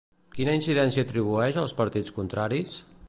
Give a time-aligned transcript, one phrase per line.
[0.37, 2.81] Quina incidència atribueix als partits contraris?